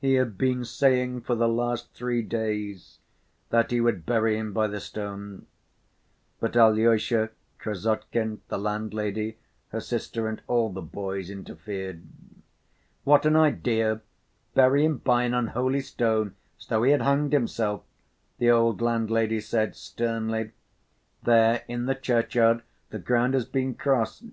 He 0.00 0.14
had 0.14 0.36
been 0.36 0.64
saying 0.64 1.20
for 1.20 1.36
the 1.36 1.46
last 1.48 1.92
three 1.94 2.22
days 2.22 2.98
that 3.50 3.70
he 3.70 3.80
would 3.80 4.04
bury 4.04 4.36
him 4.36 4.52
by 4.52 4.66
the 4.66 4.80
stone, 4.80 5.46
but 6.40 6.56
Alyosha, 6.56 7.30
Krassotkin, 7.60 8.40
the 8.48 8.58
landlady, 8.58 9.38
her 9.68 9.78
sister 9.78 10.26
and 10.26 10.42
all 10.48 10.70
the 10.70 10.82
boys 10.82 11.30
interfered. 11.30 12.02
"What 13.04 13.24
an 13.26 13.36
idea, 13.36 14.00
bury 14.54 14.84
him 14.86 14.98
by 14.98 15.22
an 15.22 15.34
unholy 15.34 15.82
stone, 15.82 16.34
as 16.58 16.66
though 16.66 16.82
he 16.82 16.90
had 16.90 17.02
hanged 17.02 17.32
himself!" 17.32 17.84
the 18.38 18.50
old 18.50 18.80
landlady 18.82 19.38
said 19.40 19.76
sternly. 19.76 20.50
"There 21.22 21.62
in 21.68 21.86
the 21.86 21.94
churchyard 21.94 22.64
the 22.90 22.98
ground 22.98 23.34
has 23.34 23.44
been 23.44 23.74
crossed. 23.76 24.24